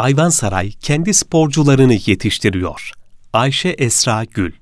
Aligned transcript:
Ayvansaray 0.00 0.70
kendi 0.70 1.14
sporcularını 1.14 1.94
yetiştiriyor. 2.06 2.92
Ayşe 3.32 3.68
Esra 3.68 4.24
Gül 4.24 4.52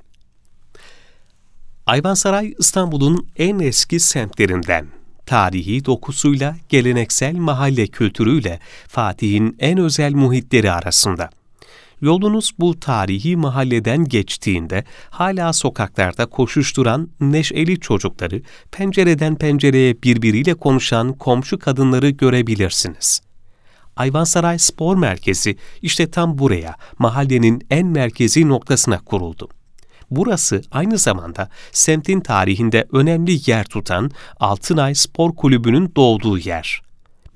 Ayvansaray 1.87 2.55
İstanbul'un 2.59 3.29
en 3.37 3.59
eski 3.59 4.01
semtlerinden. 4.01 4.87
Tarihi 5.27 5.85
dokusuyla, 5.85 6.57
geleneksel 6.69 7.37
mahalle 7.37 7.87
kültürüyle 7.87 8.61
Fatih'in 8.89 9.57
en 9.59 9.79
özel 9.79 10.13
muhitleri 10.13 10.73
arasında. 10.73 11.31
Yolunuz 12.01 12.53
bu 12.59 12.81
tarihi 12.81 13.37
mahalleden 13.37 14.05
geçtiğinde 14.05 14.85
hala 15.11 15.53
sokaklarda 15.53 16.27
koşuşturan 16.27 17.11
neşeli 17.21 17.81
çocukları, 17.81 18.43
pencereden 18.73 19.37
pencereye 19.37 20.03
birbiriyle 20.03 20.55
konuşan 20.55 21.13
komşu 21.13 21.59
kadınları 21.59 22.11
görebilirsiniz. 22.11 23.28
Ayvansaray 23.99 24.59
Spor 24.59 24.97
Merkezi 24.97 25.57
işte 25.83 26.11
tam 26.11 26.39
buraya, 26.39 26.77
mahallenin 26.99 27.67
en 27.71 27.87
merkezi 27.87 28.49
noktasına 28.49 28.99
kuruldu. 28.99 29.49
Burası 30.11 30.63
aynı 30.71 30.99
zamanda 30.99 31.49
semtin 31.73 32.21
tarihinde 32.21 32.87
önemli 32.93 33.51
yer 33.51 33.65
tutan 33.65 34.11
Altınay 34.41 34.95
Spor 34.95 35.35
Kulübü'nün 35.35 35.93
doğduğu 35.97 36.39
yer. 36.39 36.83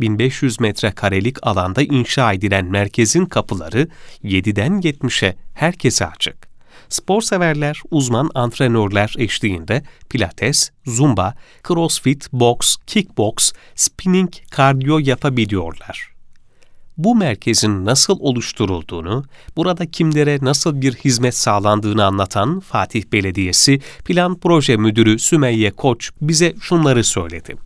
1500 0.01 0.61
metrekarelik 0.61 1.47
alanda 1.47 1.83
inşa 1.83 2.33
edilen 2.33 2.65
merkezin 2.65 3.27
kapıları 3.27 3.89
7'den 4.25 4.81
70'e 4.81 5.37
herkese 5.55 6.07
açık. 6.07 6.53
Spor 6.89 7.23
severler, 7.23 7.81
uzman 7.91 8.31
antrenörler 8.35 9.15
eşliğinde 9.19 9.83
pilates, 10.09 10.71
zumba, 10.87 11.35
crossfit, 11.69 12.33
boks, 12.33 12.77
kickboks, 12.87 13.53
spinning, 13.75 14.31
kardiyo 14.51 14.99
yapabiliyorlar 14.99 16.12
bu 16.97 17.15
merkezin 17.15 17.85
nasıl 17.85 18.17
oluşturulduğunu, 18.21 19.25
burada 19.57 19.87
kimlere 19.87 20.39
nasıl 20.43 20.81
bir 20.81 20.95
hizmet 20.95 21.35
sağlandığını 21.35 22.05
anlatan 22.05 22.61
Fatih 22.61 23.05
Belediyesi 23.13 23.81
Plan 24.05 24.39
Proje 24.39 24.77
Müdürü 24.77 25.19
Sümeyye 25.19 25.71
Koç 25.71 26.11
bize 26.21 26.55
şunları 26.61 27.05
söyledi. 27.05 27.57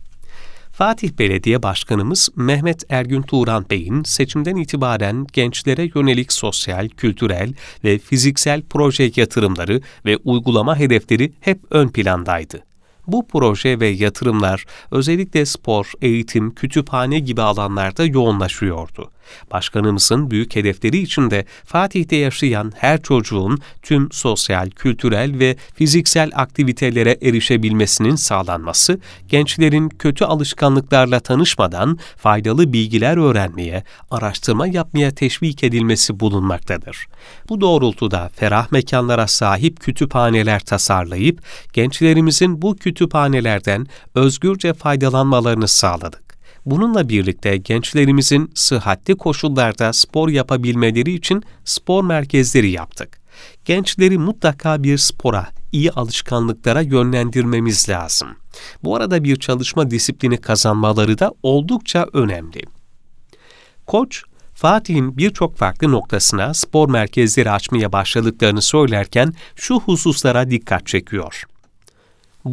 Fatih 0.71 1.11
Belediye 1.19 1.63
Başkanımız 1.63 2.29
Mehmet 2.35 2.83
Ergün 2.89 3.21
Turan 3.21 3.65
Bey'in 3.69 4.03
seçimden 4.03 4.55
itibaren 4.55 5.27
gençlere 5.33 5.89
yönelik 5.95 6.33
sosyal, 6.33 6.89
kültürel 6.89 7.53
ve 7.83 7.97
fiziksel 7.97 8.61
proje 8.69 9.11
yatırımları 9.15 9.81
ve 10.05 10.17
uygulama 10.17 10.77
hedefleri 10.77 11.33
hep 11.39 11.59
ön 11.69 11.87
plandaydı. 11.87 12.63
Bu 13.07 13.27
proje 13.27 13.79
ve 13.79 13.87
yatırımlar 13.87 14.65
özellikle 14.91 15.45
spor, 15.45 15.91
eğitim, 16.01 16.55
kütüphane 16.55 17.19
gibi 17.19 17.41
alanlarda 17.41 18.05
yoğunlaşıyordu. 18.05 19.11
Başkanımızın 19.51 20.31
büyük 20.31 20.55
hedefleri 20.55 20.97
içinde 20.97 21.45
Fatih'te 21.65 22.15
yaşayan 22.15 22.73
her 22.75 23.01
çocuğun 23.01 23.59
tüm 23.81 24.11
sosyal, 24.11 24.69
kültürel 24.69 25.39
ve 25.39 25.55
fiziksel 25.73 26.31
aktivitelere 26.35 27.17
erişebilmesinin 27.21 28.15
sağlanması, 28.15 28.99
gençlerin 29.27 29.89
kötü 29.89 30.25
alışkanlıklarla 30.25 31.19
tanışmadan 31.19 31.99
faydalı 32.17 32.73
bilgiler 32.73 33.17
öğrenmeye, 33.17 33.83
araştırma 34.11 34.67
yapmaya 34.67 35.11
teşvik 35.11 35.63
edilmesi 35.63 36.19
bulunmaktadır. 36.19 37.07
Bu 37.49 37.61
doğrultuda 37.61 38.29
ferah 38.35 38.71
mekanlara 38.71 39.27
sahip 39.27 39.79
kütüphaneler 39.79 40.59
tasarlayıp 40.59 41.41
gençlerimizin 41.73 42.61
bu 42.61 42.75
kütüphanelerden 42.75 43.87
özgürce 44.15 44.73
faydalanmalarını 44.73 45.67
sağladık. 45.67 46.26
Bununla 46.67 47.09
birlikte 47.09 47.57
gençlerimizin 47.57 48.51
sıhhatli 48.55 49.15
koşullarda 49.15 49.93
spor 49.93 50.29
yapabilmeleri 50.29 51.13
için 51.13 51.43
spor 51.65 52.03
merkezleri 52.03 52.71
yaptık. 52.71 53.19
Gençleri 53.65 54.17
mutlaka 54.17 54.83
bir 54.83 54.97
spora, 54.97 55.47
iyi 55.71 55.91
alışkanlıklara 55.91 56.81
yönlendirmemiz 56.81 57.89
lazım. 57.89 58.27
Bu 58.83 58.95
arada 58.95 59.23
bir 59.23 59.35
çalışma 59.35 59.91
disiplini 59.91 60.37
kazanmaları 60.37 61.19
da 61.19 61.31
oldukça 61.43 62.07
önemli. 62.13 62.61
Koç, 63.85 64.23
Fatih'in 64.53 65.17
birçok 65.17 65.57
farklı 65.57 65.91
noktasına 65.91 66.53
spor 66.53 66.89
merkezleri 66.89 67.51
açmaya 67.51 67.91
başladıklarını 67.91 68.61
söylerken 68.61 69.33
şu 69.55 69.79
hususlara 69.79 70.49
dikkat 70.49 70.87
çekiyor. 70.87 71.43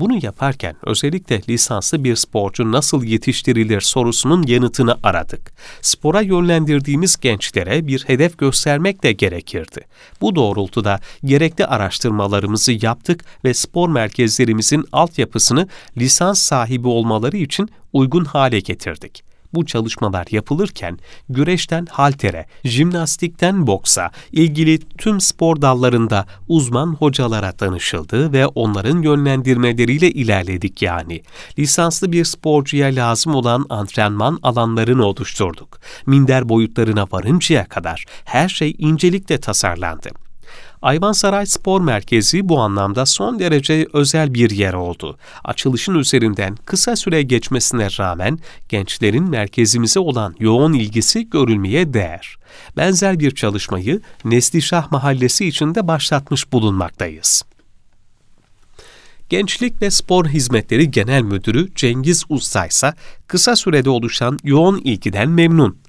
Bunu 0.00 0.18
yaparken 0.22 0.76
özellikle 0.82 1.40
lisanslı 1.48 2.04
bir 2.04 2.16
sporcu 2.16 2.72
nasıl 2.72 3.04
yetiştirilir 3.04 3.80
sorusunun 3.80 4.42
yanıtını 4.46 4.96
aradık. 5.02 5.52
Spora 5.82 6.20
yönlendirdiğimiz 6.20 7.16
gençlere 7.16 7.86
bir 7.86 8.04
hedef 8.06 8.38
göstermek 8.38 9.02
de 9.02 9.12
gerekirdi. 9.12 9.80
Bu 10.20 10.34
doğrultuda 10.34 11.00
gerekli 11.24 11.66
araştırmalarımızı 11.66 12.72
yaptık 12.86 13.24
ve 13.44 13.54
spor 13.54 13.88
merkezlerimizin 13.88 14.84
altyapısını 14.92 15.68
lisans 15.96 16.38
sahibi 16.38 16.88
olmaları 16.88 17.36
için 17.36 17.68
uygun 17.92 18.24
hale 18.24 18.60
getirdik. 18.60 19.33
Bu 19.54 19.66
çalışmalar 19.66 20.26
yapılırken 20.30 20.98
güreşten 21.28 21.86
haltere, 21.90 22.46
jimnastikten 22.64 23.66
boksa 23.66 24.10
ilgili 24.32 24.78
tüm 24.98 25.20
spor 25.20 25.62
dallarında 25.62 26.26
uzman 26.48 26.94
hocalara 26.94 27.58
danışıldı 27.58 28.32
ve 28.32 28.46
onların 28.46 29.02
yönlendirmeleriyle 29.02 30.10
ilerledik 30.10 30.82
yani. 30.82 31.22
Lisanslı 31.58 32.12
bir 32.12 32.24
sporcuya 32.24 32.88
lazım 32.88 33.34
olan 33.34 33.66
antrenman 33.68 34.38
alanlarını 34.42 35.04
oluşturduk. 35.04 35.80
Minder 36.06 36.48
boyutlarına 36.48 37.06
varıncaya 37.12 37.68
kadar 37.68 38.04
her 38.24 38.48
şey 38.48 38.74
incelikle 38.78 39.40
tasarlandı. 39.40 40.23
Ayvansaray 40.84 41.46
Spor 41.46 41.80
Merkezi 41.80 42.48
bu 42.48 42.60
anlamda 42.60 43.06
son 43.06 43.38
derece 43.38 43.86
özel 43.92 44.34
bir 44.34 44.50
yer 44.50 44.72
oldu. 44.74 45.18
Açılışın 45.44 45.94
üzerinden 45.94 46.56
kısa 46.64 46.96
süre 46.96 47.22
geçmesine 47.22 47.86
rağmen 47.98 48.38
gençlerin 48.68 49.30
merkezimize 49.30 50.00
olan 50.00 50.34
yoğun 50.38 50.72
ilgisi 50.72 51.30
görülmeye 51.30 51.94
değer. 51.94 52.36
Benzer 52.76 53.18
bir 53.18 53.30
çalışmayı 53.30 54.00
Neslişah 54.24 54.92
Mahallesi 54.92 55.46
içinde 55.46 55.88
başlatmış 55.88 56.52
bulunmaktayız. 56.52 57.44
Gençlik 59.28 59.82
ve 59.82 59.90
Spor 59.90 60.26
Hizmetleri 60.26 60.90
Genel 60.90 61.22
Müdürü 61.22 61.74
Cengiz 61.74 62.24
Usta 62.28 62.66
ise 62.66 62.92
kısa 63.26 63.56
sürede 63.56 63.90
oluşan 63.90 64.38
yoğun 64.42 64.80
ilgiden 64.84 65.28
memnun. 65.28 65.83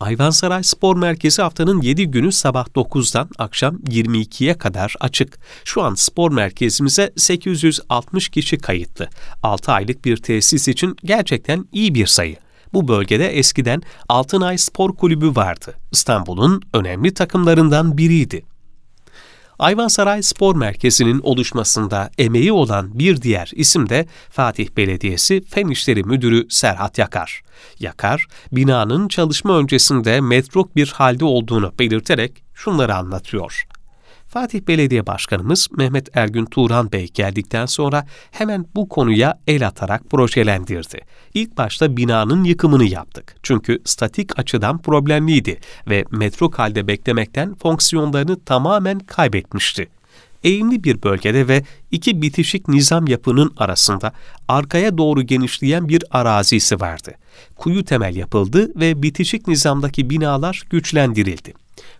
Ayvansaray 0.00 0.62
Spor 0.62 0.96
Merkezi 0.96 1.42
haftanın 1.42 1.80
7 1.82 2.06
günü 2.06 2.32
sabah 2.32 2.66
9'dan 2.66 3.28
akşam 3.38 3.76
22'ye 3.76 4.58
kadar 4.58 4.94
açık. 5.00 5.38
Şu 5.64 5.82
an 5.82 5.94
spor 5.94 6.32
merkezimize 6.32 7.12
860 7.16 8.28
kişi 8.28 8.58
kayıtlı. 8.58 9.08
6 9.42 9.72
aylık 9.72 10.04
bir 10.04 10.16
tesis 10.16 10.68
için 10.68 10.96
gerçekten 11.04 11.68
iyi 11.72 11.94
bir 11.94 12.06
sayı. 12.06 12.36
Bu 12.72 12.88
bölgede 12.88 13.28
eskiden 13.38 13.82
Altınay 14.08 14.58
Spor 14.58 14.96
Kulübü 14.96 15.36
vardı. 15.36 15.74
İstanbul'un 15.92 16.62
önemli 16.74 17.14
takımlarından 17.14 17.98
biriydi. 17.98 18.42
Ayvansaray 19.58 20.22
Spor 20.22 20.56
Merkezi'nin 20.56 21.20
oluşmasında 21.22 22.10
emeği 22.18 22.52
olan 22.52 22.98
bir 22.98 23.22
diğer 23.22 23.50
isim 23.54 23.88
de 23.88 24.06
Fatih 24.30 24.68
Belediyesi 24.76 25.44
Fen 25.44 25.68
İşleri 25.68 26.04
Müdürü 26.04 26.46
Serhat 26.50 26.98
Yakar. 26.98 27.42
Yakar, 27.80 28.26
binanın 28.52 29.08
çalışma 29.08 29.58
öncesinde 29.58 30.20
metruk 30.20 30.76
bir 30.76 30.88
halde 30.88 31.24
olduğunu 31.24 31.72
belirterek 31.78 32.42
şunları 32.54 32.94
anlatıyor. 32.94 33.66
Fatih 34.36 34.60
Belediye 34.68 35.06
Başkanımız 35.06 35.68
Mehmet 35.76 36.16
Ergün 36.16 36.44
Turan 36.44 36.92
Bey 36.92 37.08
geldikten 37.14 37.66
sonra 37.66 38.06
hemen 38.30 38.66
bu 38.74 38.88
konuya 38.88 39.38
el 39.46 39.66
atarak 39.66 40.10
projelendirdi. 40.10 41.00
İlk 41.34 41.58
başta 41.58 41.96
binanın 41.96 42.44
yıkımını 42.44 42.84
yaptık. 42.84 43.36
Çünkü 43.42 43.78
statik 43.84 44.38
açıdan 44.38 44.82
problemliydi 44.82 45.60
ve 45.88 46.04
metruk 46.10 46.58
halde 46.58 46.86
beklemekten 46.86 47.54
fonksiyonlarını 47.54 48.44
tamamen 48.44 48.98
kaybetmişti 48.98 49.88
eğimli 50.46 50.84
bir 50.84 51.02
bölgede 51.02 51.48
ve 51.48 51.64
iki 51.90 52.22
bitişik 52.22 52.68
nizam 52.68 53.06
yapının 53.06 53.52
arasında 53.56 54.12
arkaya 54.48 54.98
doğru 54.98 55.22
genişleyen 55.22 55.88
bir 55.88 56.04
arazisi 56.10 56.80
vardı. 56.80 57.12
Kuyu 57.56 57.84
temel 57.84 58.16
yapıldı 58.16 58.80
ve 58.80 59.02
bitişik 59.02 59.48
nizamdaki 59.48 60.10
binalar 60.10 60.62
güçlendirildi. 60.70 61.54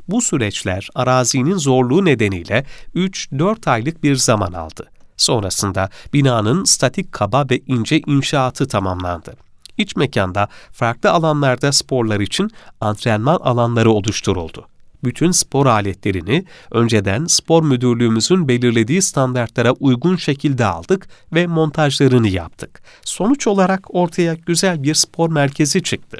Bu 0.08 0.22
süreçler 0.22 0.88
arazinin 0.94 1.56
zorluğu 1.56 2.04
nedeniyle 2.04 2.64
3-4 2.94 3.70
aylık 3.70 4.02
bir 4.02 4.16
zaman 4.16 4.52
aldı. 4.52 4.90
Sonrasında 5.16 5.90
binanın 6.12 6.64
statik 6.64 7.12
kaba 7.12 7.46
ve 7.50 7.60
ince 7.66 8.00
inşaatı 8.00 8.68
tamamlandı. 8.68 9.36
İç 9.78 9.96
mekanda 9.96 10.48
farklı 10.72 11.10
alanlarda 11.10 11.72
sporlar 11.72 12.20
için 12.20 12.50
antrenman 12.80 13.36
alanları 13.36 13.90
oluşturuldu. 13.90 14.66
Bütün 15.04 15.30
spor 15.30 15.66
aletlerini 15.66 16.44
önceden 16.70 17.24
spor 17.24 17.62
müdürlüğümüzün 17.62 18.48
belirlediği 18.48 19.02
standartlara 19.02 19.72
uygun 19.72 20.16
şekilde 20.16 20.64
aldık 20.64 21.08
ve 21.34 21.46
montajlarını 21.46 22.28
yaptık. 22.28 22.82
Sonuç 23.04 23.46
olarak 23.46 23.94
ortaya 23.94 24.34
güzel 24.34 24.82
bir 24.82 24.94
spor 24.94 25.30
merkezi 25.30 25.82
çıktı. 25.82 26.18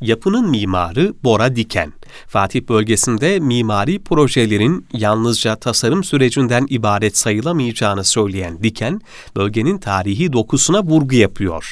Yapının 0.00 0.50
mimarı 0.50 1.14
Bora 1.24 1.56
Diken. 1.56 1.92
Fatih 2.26 2.62
bölgesinde 2.68 3.40
mimari 3.40 3.98
projelerin 3.98 4.86
yalnızca 4.92 5.56
tasarım 5.56 6.04
sürecinden 6.04 6.66
ibaret 6.70 7.16
sayılamayacağını 7.16 8.04
söyleyen 8.04 8.62
Diken, 8.62 9.00
bölgenin 9.36 9.78
tarihi 9.78 10.32
dokusuna 10.32 10.82
vurgu 10.82 11.14
yapıyor. 11.14 11.70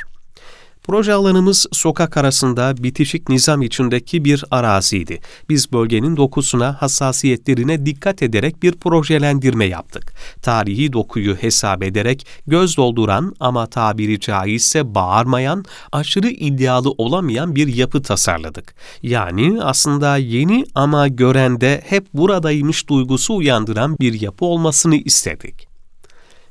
Proje 0.85 1.13
alanımız 1.13 1.67
sokak 1.73 2.17
arasında 2.17 2.75
bitişik 2.79 3.29
nizam 3.29 3.63
içindeki 3.63 4.25
bir 4.25 4.45
araziydi. 4.51 5.21
Biz 5.49 5.73
bölgenin 5.73 6.17
dokusuna, 6.17 6.83
hassasiyetlerine 6.83 7.87
dikkat 7.87 8.23
ederek 8.23 8.63
bir 8.63 8.73
projelendirme 8.73 9.65
yaptık. 9.65 10.13
Tarihi 10.43 10.93
dokuyu 10.93 11.35
hesap 11.35 11.83
ederek 11.83 12.27
göz 12.47 12.77
dolduran 12.77 13.35
ama 13.41 13.67
tabiri 13.67 14.21
caizse 14.21 14.95
bağırmayan, 14.95 15.65
aşırı 15.93 16.29
iddialı 16.29 16.91
olamayan 16.91 17.55
bir 17.55 17.75
yapı 17.75 18.03
tasarladık. 18.03 18.75
Yani 19.03 19.59
aslında 19.63 20.17
yeni 20.17 20.65
ama 20.75 21.09
görende 21.09 21.83
hep 21.87 22.07
buradaymış 22.15 22.89
duygusu 22.89 23.37
uyandıran 23.37 23.97
bir 24.01 24.21
yapı 24.21 24.45
olmasını 24.45 24.97
istedik. 24.97 25.74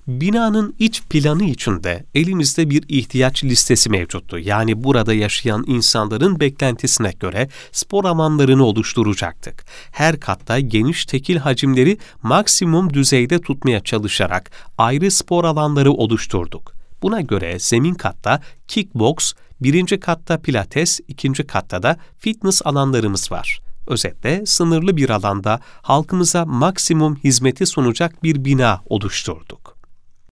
Binanın 0.08 0.76
iç 0.80 1.02
planı 1.10 1.44
içinde 1.44 2.06
elimizde 2.16 2.70
bir 2.70 2.84
ihtiyaç 2.88 3.44
listesi 3.44 3.90
mevcuttu. 3.90 4.40
Yani 4.40 4.84
burada 4.84 5.14
yaşayan 5.14 5.64
insanların 5.68 6.40
beklentisine 6.40 7.12
göre 7.20 7.50
spor 7.72 8.06
alanlarını 8.06 8.66
oluşturacaktık. 8.66 9.66
Her 9.92 10.20
katta 10.20 10.60
geniş 10.60 11.06
tekil 11.06 11.38
hacimleri 11.38 11.98
maksimum 12.24 12.94
düzeyde 12.94 13.42
tutmaya 13.42 13.80
çalışarak 13.80 14.52
ayrı 14.78 15.12
spor 15.12 15.46
alanları 15.46 15.92
oluşturduk. 15.92 16.74
Buna 17.02 17.22
göre 17.22 17.60
zemin 17.60 17.94
katta 17.94 18.42
kickbox, 18.68 19.34
birinci 19.62 20.00
katta 20.00 20.38
pilates, 20.38 21.00
ikinci 21.08 21.48
katta 21.48 21.84
da 21.84 21.98
fitness 22.18 22.62
alanlarımız 22.66 23.32
var. 23.32 23.60
Özetle 23.88 24.46
sınırlı 24.46 24.98
bir 24.98 25.10
alanda 25.10 25.60
halkımıza 25.82 26.46
maksimum 26.46 27.16
hizmeti 27.16 27.66
sunacak 27.66 28.24
bir 28.24 28.46
bina 28.46 28.82
oluşturduk. 28.86 29.73